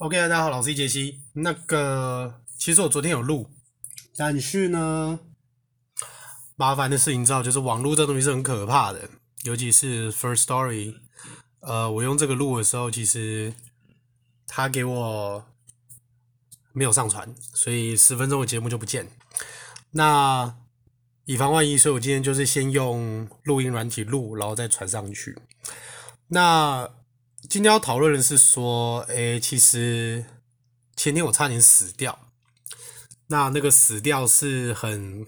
[0.00, 1.22] OK，大家好，老师杰西。
[1.32, 3.50] 那个，其实我昨天有录，
[4.16, 5.18] 但是呢，
[6.54, 9.10] 麻烦的事情知道，就是网络这东西是很可怕的，
[9.42, 10.94] 尤其是 First Story。
[11.58, 13.52] 呃，我用这个录的时候，其实
[14.46, 15.44] 他给我
[16.72, 19.10] 没有上传，所以十分钟的节目就不见。
[19.90, 20.54] 那
[21.24, 25.36] 以防万一，所以我今天就是先用录音软体录，然后再传上去。
[26.28, 26.88] 那。
[27.48, 30.26] 今天要讨论的是说，诶，其实
[30.94, 32.18] 前天我差点死掉。
[33.28, 35.26] 那那个死掉是很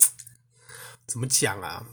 [1.07, 1.87] 怎么讲啊？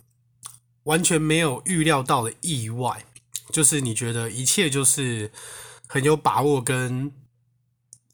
[0.83, 3.05] 完全没有预料到的意外，
[3.53, 5.31] 就是你觉得一切就是
[5.87, 7.09] 很有把握跟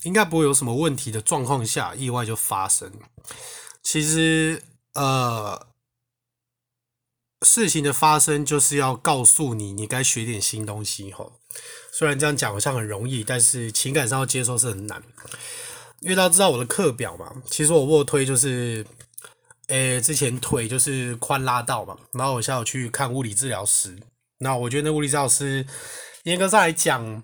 [0.04, 2.91] 应该不会有什么问题的状况下，意外就发生。
[3.82, 4.62] 其实，
[4.93, 5.68] 呃，
[7.44, 11.34] 事情的发生就是要告诉你，你该学点新东西，吼。
[11.92, 15.04] 虽然这样讲好像很容易，但是情感上要接受是很难。
[16.00, 18.85] 因为大家知道我的课表嘛，其实我卧推就是，
[19.68, 23.98] 诶、之前腿就是髋拉到嘛，然后我下午去看物理治疗师。
[24.40, 25.66] 那我觉得那物理治疗师
[26.24, 27.24] 严格上来讲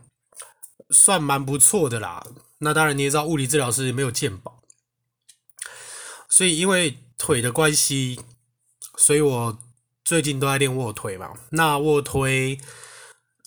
[0.91, 2.25] 算蛮不错的啦。
[2.59, 4.61] 那当然你也知道物理治疗师没有健保，
[6.29, 8.19] 所以因为腿的关系，
[8.97, 9.57] 所以我
[10.09, 11.29] 最近都在练卧推嘛。
[11.51, 12.59] 那卧推。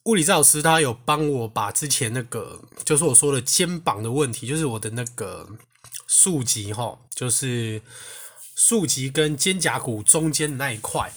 [0.05, 5.49] 物理治疗师他有帮我把之前那个，就是我说的肩膀的问题，就是我的那个
[6.07, 7.83] 竖脊哈，就是
[8.55, 11.13] 竖脊跟肩胛骨中间的那一块，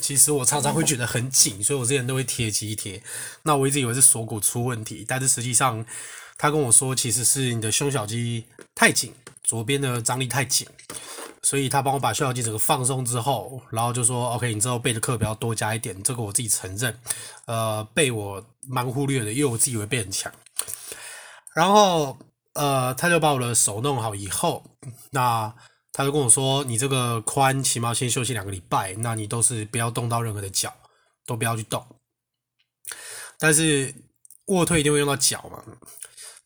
[0.00, 3.02] 其实我常常会觉得很紧，所以我之前都会贴肌贴。
[3.42, 5.84] 那我一直以为是锁骨出问题，但是实际上
[6.38, 9.14] 他跟我说，其实是你的胸小肌太紧，
[9.44, 10.66] 左边的张力太紧。
[11.42, 17.00] 所以他帮我把胸小肌整个放松之后，然后就说：“OK，你之后背的课表要多加一点。”这个我自己承认，
[17.46, 20.30] 呃，背我蛮忽略的，因为我自己以为背很强。
[21.54, 22.18] 然后
[22.52, 24.62] 呃，他就把我的手弄好以后，
[25.10, 25.54] 那
[25.92, 30.72] 他就跟我说：“你这个髋起码先休息两个礼拜，那你都是不要动到任何的脚，
[31.24, 31.84] 都不要去动。
[33.38, 33.94] 但是
[34.46, 35.64] 卧推一定会用到脚嘛。”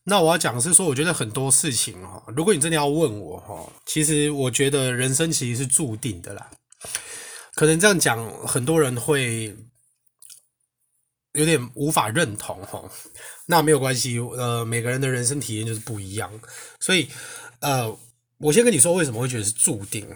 [0.07, 6.51] 那我要讲是说，我觉得很多事情哈，如果你真的要问我哈，其实我觉得人生其实是注定的啦。
[7.55, 9.55] 可能这样讲，很多人会
[11.33, 12.83] 有点无法认同哈。
[13.47, 16.31] 那没有关系，呃，每个人的人生体验就是不一样。
[16.79, 17.09] 所以，
[17.61, 17.97] 呃，
[18.37, 20.07] 我先跟你说为什么会觉得是注定。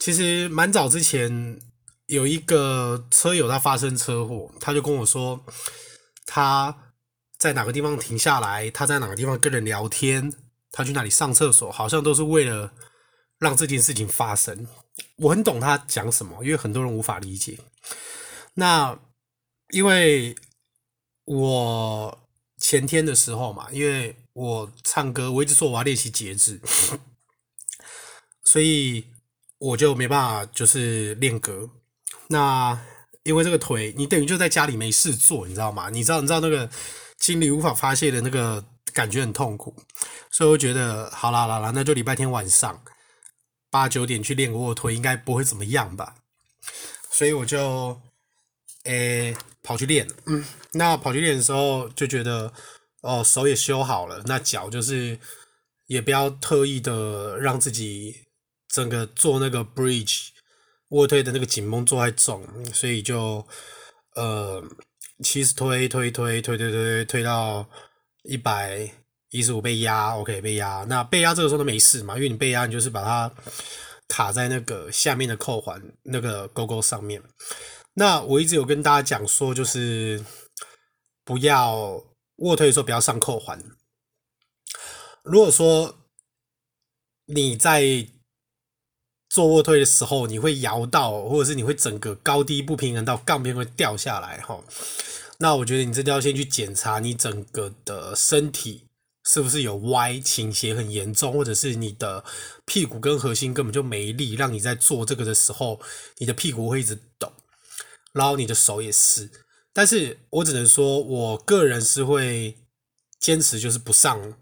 [0.00, 1.60] 其实蛮早之前
[2.06, 5.40] 有一个车友他发生车祸，他就跟我说
[6.26, 6.76] 他。
[7.38, 8.70] 在哪个地方停下来？
[8.70, 10.32] 他在哪个地方跟人聊天？
[10.72, 11.70] 他去哪里上厕所？
[11.70, 12.72] 好像都是为了
[13.38, 14.66] 让这件事情发生。
[15.16, 17.58] 我很懂他讲什么，因为很多人无法理解。
[18.54, 18.98] 那
[19.70, 20.34] 因为
[21.24, 22.18] 我
[22.58, 26.60] 前天的时候嘛，因为我唱歌，我一直说我要练习节制，
[28.44, 29.04] 所以
[29.58, 31.68] 我就没办法就是练歌。
[32.28, 32.78] 那
[33.24, 35.90] 因为这个腿，你等于就在家里没事做，你知道吗？
[35.90, 36.70] 你知道，你知道那个。
[37.18, 39.74] 心里无法发泄的那个感觉很痛苦，
[40.30, 42.82] 所以我觉得好啦好啦，那就礼拜天晚上
[43.70, 46.14] 八九点去练个卧推，应该不会怎么样吧？
[47.10, 48.00] 所以我就
[48.84, 52.52] 诶、跑去练，嗯，那跑去练的时候就觉得
[53.00, 55.18] 哦手也修好了，那脚就是
[55.86, 58.14] 也不要特意的让自己
[58.68, 60.28] 整个做那个 bridge
[60.90, 63.44] 卧推的那个紧绷做太重，所以就
[64.14, 64.62] 呃。
[65.22, 67.68] 其实推推推推推推推到
[68.22, 68.90] 一百
[69.30, 70.84] 一十五被压，OK 被压。
[70.88, 73.34] 那被压这个时候都没事嘛，因为你被压，你就是把它
[74.08, 77.22] 卡在那个下面的扣环那个勾勾上面。
[77.94, 80.22] 那我一直有跟大家讲说，就是
[81.24, 82.04] 不要
[82.36, 83.62] 卧推的时候不要上扣环。
[85.22, 85.98] 如果说
[87.24, 88.06] 你在
[89.36, 94.58] 做卧推的时候，你会摇到，或者是你会整个高低不平衡到杠片会掉下来，哈。
[95.36, 98.88] 那我觉得你真的要先去检查你整个的身体
[99.26, 102.24] 是不是有歪倾斜很严重，或者是你的
[102.64, 105.78] 屁股跟核心根本就没力，让你在做这个的时候，
[106.16, 107.30] 你的屁股会一直抖，
[108.14, 109.30] 然后你的手也是。
[109.74, 112.56] 但是我只能说，我个人是会
[113.20, 114.32] 坚持就是不上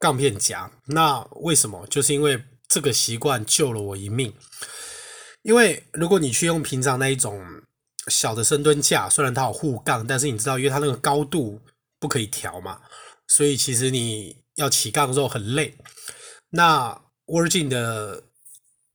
[0.00, 0.68] 杠片夹。
[0.86, 1.86] 那为什么？
[1.86, 2.42] 就是因为。
[2.68, 4.34] 这个习惯救了我一命，
[5.42, 7.42] 因为如果你去用平常那一种
[8.08, 11.60] 小的深蹲架，虽然它有护杠，但是你知道，因为它那个高度
[11.98, 12.80] 不可以调嘛，
[13.28, 15.76] 所以其实你要起杠的时候很累。
[16.50, 18.24] 那 Virgin 的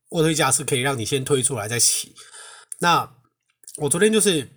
[0.10, 2.16] 卧推架是可以让你先推出来再起。
[2.80, 3.16] 那
[3.78, 4.50] 我昨天就是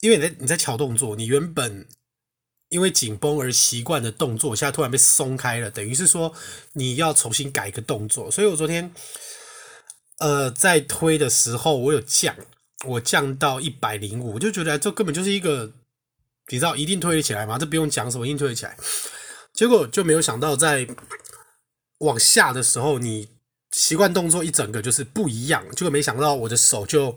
[0.00, 1.86] 因为你在你在桥动作，你原本
[2.70, 6.32] 因为紧绷而习惯的动作，现在突然被松开了，等于是说
[6.74, 8.30] 你要重新改一个动作。
[8.30, 8.94] 所以我昨天，
[10.20, 12.36] 呃，在推的时候，我有降，
[12.86, 15.72] 我降到一百零五，就觉得这根本就是一个，
[16.52, 17.58] 你知道一定推得起来吗？
[17.58, 18.76] 这不用讲什么，一定推得起来。
[19.52, 20.86] 结果就没有想到在
[21.98, 23.30] 往下的时候，你
[23.72, 27.16] 习惯动作一整个就是不一样，结果没想到我的手就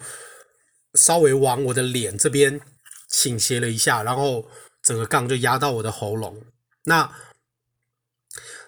[0.95, 2.59] 稍微往我的脸这边
[3.07, 4.47] 倾斜了一下，然后。
[4.83, 6.44] 整个杠就压到我的喉咙。
[6.83, 7.09] 那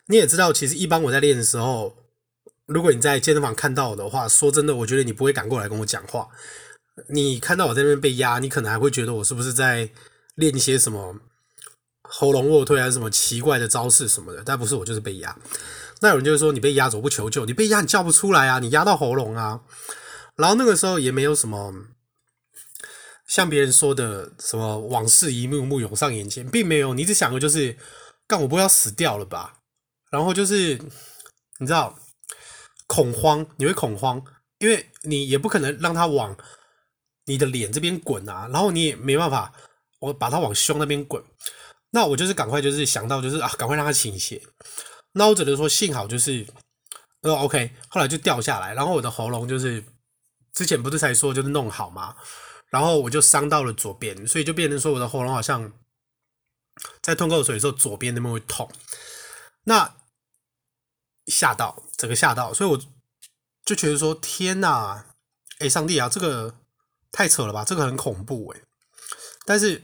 [0.07, 1.95] 你也知道，其实一般我在练的时候，
[2.65, 6.29] 如果你在健身房看到我的话，说真的，我觉得你不会赶过来跟我讲话。
[7.09, 9.89] 你看到我在那边被压，你可能还会觉得我是不是在
[10.35, 11.17] 练一些什么
[12.03, 14.41] 喉咙卧推还是什么奇怪的招式什么的。
[14.45, 15.37] 但不是，我就是被压。
[15.99, 19.61] 那有人就是说，你被压走不求救，你被压你叫不出来啊，你压到喉咙啊。
[20.37, 21.73] 然后那个时候也没有什么。
[23.27, 27.77] 像别人说的什么往事一幕幕涌上眼前，并没有，你只想的就是，
[28.27, 29.61] 干我不要死掉了吧？
[30.11, 30.77] 然后就是
[31.59, 31.97] 你知道
[32.87, 34.23] 恐慌，你会恐慌，
[34.59, 36.37] 因为你也不可能让他往
[37.25, 39.51] 你的脸这边滚啊，然后你也没办法，
[39.99, 41.23] 我把他往胸那边滚，
[41.89, 44.41] 那我就是赶快就是想到就是啊，赶快让他倾斜。
[45.13, 46.45] 那我只能说幸好就是
[47.21, 49.83] 呃 OK，后来就掉下来，然后我的喉咙就是
[50.53, 52.15] 之前不是才说就是弄好吗？
[52.69, 55.71] 然后我就伤到了左边，所以就变成说我的喉咙好像
[57.01, 58.69] 在吞口水的时候，左边那边会痛。
[59.63, 59.95] 那
[61.27, 62.77] 吓到，整个吓到，所以我
[63.63, 65.05] 就觉得说：天哪！
[65.59, 66.59] 哎，上帝啊，这个
[67.11, 68.61] 太扯了吧，这个很恐怖哎。
[69.45, 69.83] 但是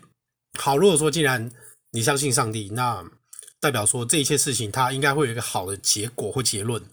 [0.60, 1.52] 好，如果说既然
[1.92, 3.10] 你相信上帝，那
[3.60, 6.84] 代表说这一切事情它应该会有一个好的结果或结论。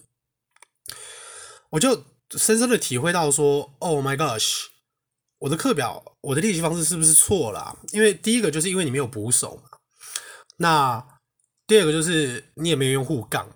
[1.71, 4.67] 我就深深的体会到说：Oh my gosh！
[5.39, 7.77] 我的课表，我的练习方式是不是错了？
[7.93, 9.79] 因为第一个就是因为你没有捕手嘛，
[10.57, 11.19] 那
[11.65, 13.49] 第二个就是你也没有用护杠，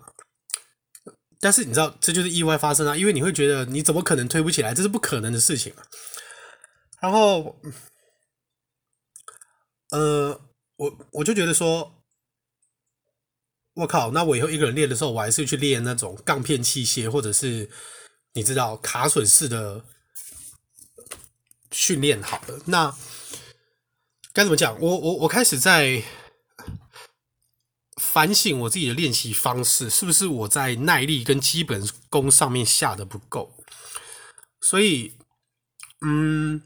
[1.40, 5.74] 但是你知道这就是意外发生啊，因为你会觉得你怎么可能推不起来，这是不可能的事情。
[7.02, 7.60] 然后，
[9.90, 10.40] 呃，
[10.76, 12.02] 我我就觉得说，
[13.74, 17.68] 我靠，那我以后一个人练的时候，我还是去练那种杠片器械，或者是
[18.32, 19.84] 你知道卡榫式的。
[21.74, 22.94] 训练好了，那
[24.32, 24.80] 该怎么讲？
[24.80, 26.00] 我我我开始在
[27.96, 33.52] 反省我自己的练习方式，是不是我在耐力跟基本功上面下的不够？
[34.60, 35.18] 所以，
[36.06, 36.62] 嗯，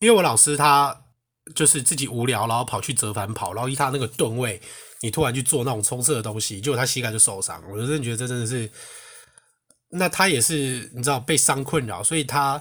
[0.00, 1.04] 因为我老师他
[1.54, 4.60] 就是自己无聊，然后跑去折返跑，然后依他那个吨位，
[5.00, 7.62] 你突然去做那种冲刺的东西，结果他膝盖就受伤。
[7.70, 8.68] 我真的觉得这真的是，
[9.90, 12.60] 那他也是你知道被伤困扰，所以他。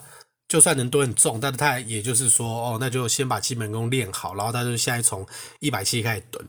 [0.54, 5.26] 就算能蹲很重，但是他也就是说，哦，那就先把基本功练好，然后他就现在从
[5.60, 6.48] 一百七开始蹲。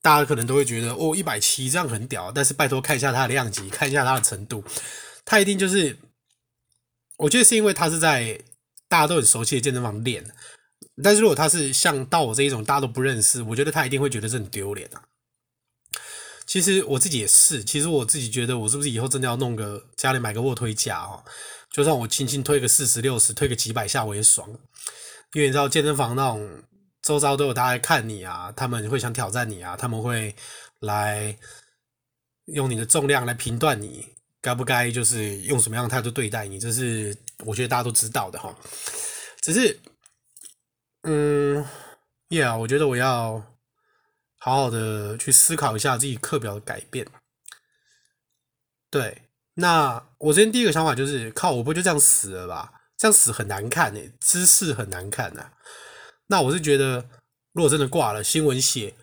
[0.00, 4.62] 大家可能都会觉得，哦，一百七这样很屌，但是拜托看一下他的量级，看一下他的程度，
[5.24, 5.98] 他一定就是，
[7.16, 8.40] 我觉得是因为他是在
[8.88, 10.24] 大家都很熟悉的健身房练，
[11.02, 15.02] 但是如果他是像到我这一种大家都不认识，我觉得他一定会觉得这很丢脸啊。
[16.46, 21.24] 其实我自己也是，其实我自己觉得，我是不是以后真的要弄个家里买个卧推架哦？
[21.70, 24.48] 就算我轻轻推个四十六十，推个几百下我也爽，
[25.32, 26.62] 因为你知道健身房那种
[27.02, 30.34] 周遭都有大家来看你啊，他们会想挑战你啊，他们会
[30.80, 31.36] 来
[32.46, 34.06] 用你的重量来评断你
[34.40, 38.54] 该不该，就是用什么样的态度对待你，这是我觉得大家都知道的哈。
[39.40, 39.80] 只是，
[41.02, 41.64] 嗯
[42.28, 43.44] ，Yeah，我觉得我要
[44.44, 47.06] 好好的去思考一下自己课表的改变，
[48.90, 49.22] 对。
[49.54, 52.70] 那我今天第一个想法就是，靠，我不就这样死了吧？
[52.98, 55.52] 这样死很难看诶、姿势很难看呐、啊。
[56.26, 57.08] 那我是觉得，
[57.54, 58.94] 如果真的挂了，新闻写，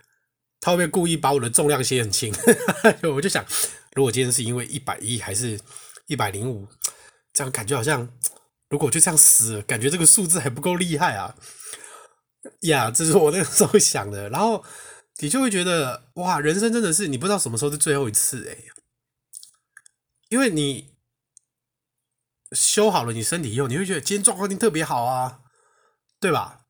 [0.59, 2.31] 他会不会故意把我的重量写很轻？
[3.11, 3.43] 我就想，
[3.95, 5.59] 如果今天是因为一百一还是
[6.05, 6.67] 一百零五，
[7.33, 8.07] 这样感觉好像，
[8.69, 11.35] 如果就这样死了，感觉这个数字还不够厉害啊。
[12.61, 14.29] 呀，这是我那个时候想的。
[14.29, 14.63] 然后
[15.21, 18.71] 你就会觉得，哇，人生真的是你不知道什么时候是最后一次诶、欸。
[20.29, 20.95] 因为你
[22.53, 25.41] 修好了你身体以后，你会觉得今天状况一定特别好啊，
[26.19, 26.65] 对吧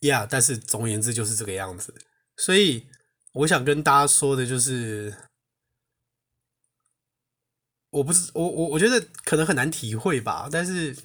[0.00, 1.94] ？Yeah，但是总而言之就是这个样子。
[2.36, 2.88] 所以
[3.32, 5.16] 我想跟大家说的就是，
[7.90, 10.96] 我不是我我我觉得可能很难体会吧，但是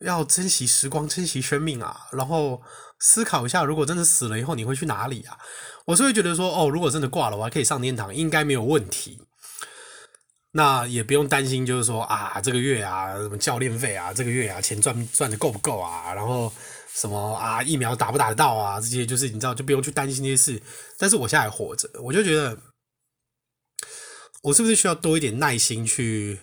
[0.00, 2.62] 要珍惜时光，珍惜生命啊，然后
[3.06, 5.38] 思考一下，如果真的死了以后，你会去哪里啊？
[5.84, 9.20] 我是会觉得说，哦，如果真的挂了，我还可以上天堂，应该没有问题。
[10.52, 16.14] 那也不用担心，就是说啊，这个月啊，什么教练费啊，这个月啊，钱赚赚的够不够啊？
[16.14, 16.50] 然后
[16.94, 20.62] 什么啊疫苗打不打得到啊，这些就是你知道就不用去担心这些事。
[20.98, 22.56] 但是我现在还活着，我就觉得
[24.44, 26.40] 我是不是需要多一点耐心去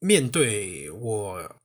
[0.00, 1.55] 面对我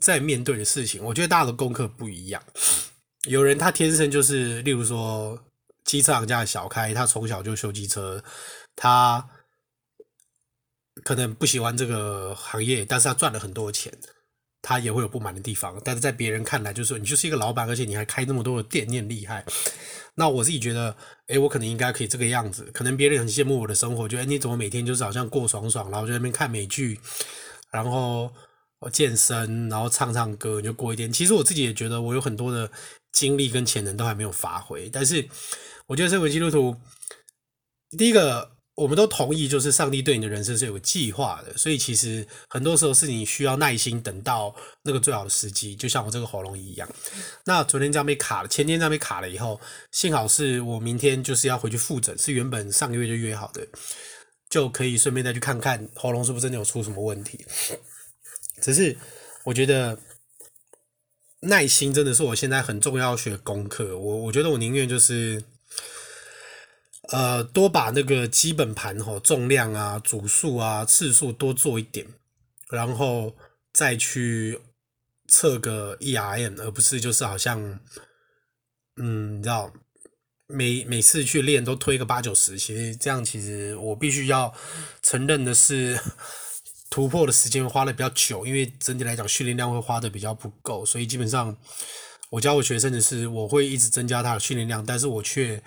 [0.00, 1.02] 在面对的事情？
[1.04, 2.42] 我觉得大家的功课不一样，
[3.24, 5.38] 有人他天生就是，例如说
[5.84, 8.22] 机车行家的小开，他从小就修机车，
[8.76, 9.28] 他。
[11.02, 13.92] 可能不喜欢这个行业，但是他赚了很多钱，
[14.62, 15.78] 他也会有不满的地方。
[15.84, 19.44] 但是在别人看来，就是说你就是一个老板，而且你还开那么多的店，你很厉害。
[20.14, 20.96] 那我自己觉得，
[21.26, 22.70] 诶，我可能应该可以这个样子。
[22.72, 27.00] 可能别人很羡慕我的生活，觉得你怎么每天就是好像过爽爽，然后在那边看美剧，
[27.72, 28.32] 然后
[28.90, 31.12] 健身，然后唱唱歌，你就过一天。
[31.12, 32.70] 其实我自己也觉得，我有很多的
[33.12, 34.88] 精力跟潜能都还没有发挥。
[34.90, 35.28] 但是
[35.86, 36.76] 我觉得身为基督徒，
[37.96, 38.52] 第一个。
[38.76, 46.88] 我们都同意，就是上帝对你的人生是有个计划的，所以其实很多时候是你需要耐心等到那个最好的时机，就像我这个喉咙一样。
[47.44, 49.60] 那昨天这样被卡了，前天这样被卡了以后，
[49.92, 53.64] 幸好是我明天就是要回去复诊，是原本上个月就约好的，
[54.50, 57.46] 就可以顺便再去看看喉咙是不是真的有出什么问题。
[58.60, 58.96] 只是
[59.44, 59.98] 我觉得
[61.40, 63.98] 耐心真的是我现在很重要学功课。
[63.98, 65.44] 我我觉得我宁愿就是。
[67.10, 72.06] 呃，多把那个基本盘吼，重量啊、组数啊、次数多做一点，
[72.70, 73.36] 然后
[73.74, 74.58] 再去
[75.28, 77.78] 测个 ERM，而不是就是好像，
[78.96, 79.70] 嗯，你知道，
[80.46, 84.54] 每每次去练都推个八九十，其实这样其实我必须要
[85.02, 86.00] 承认的是，
[86.94, 91.56] 突破的时间花的比较久，因为整体来讲训练量会花的比较不够，所以基本上
[92.30, 95.60] 我教我学生的是，我会一直增加他的训练量，但是我却。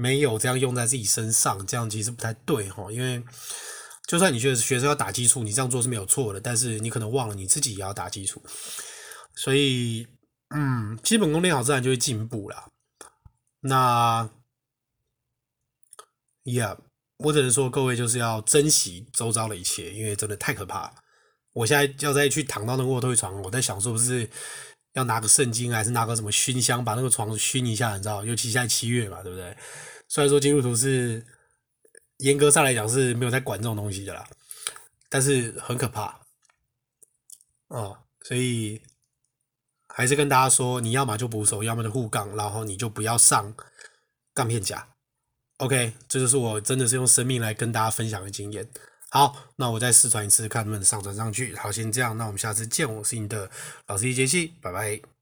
[0.00, 2.86] 没有这样用在自己身上，这样其实不太对哈。
[2.92, 3.20] 因为
[4.06, 8.40] 就算你觉得学生要打基础，你这样做是没有错的，但是你可能忘了你自己也要打基础。
[9.34, 10.06] 所以，
[10.54, 12.70] 嗯，基本功练好，自然就会进步了。
[13.62, 14.30] 那
[16.44, 16.78] ，Yeah，
[17.18, 20.92] 我只能说各位就是要珍惜周遭的一切，因为真的太可怕。
[21.52, 24.28] 我现在要再去躺到那个卧推床，我在想是，不是
[24.92, 28.24] 要拿个圣经，还是拿个什么熏香，把那个床熏一下，你知道？
[28.24, 29.56] 尤其现在七月嘛，对不对？
[30.06, 31.26] 虽然说基督徒是
[32.18, 34.24] 严格上来讲是没有在管这种东西的啦，
[35.08, 36.20] 但是很可怕
[37.66, 38.80] 哦，所以
[39.88, 43.52] 还是跟大家说，你要么就捕手，要么就护杠，然后你就不要上
[44.32, 44.86] 杠片夹。
[45.58, 48.66] OK，这就是我真的是用生命来跟大家分享的经验。
[49.10, 51.56] 好，那我再试传一次，看能不能上传上去。
[51.56, 52.92] 好，先这样，那我们下次见。
[52.92, 53.50] 我是你的
[53.86, 55.17] 老司机杰西，拜拜。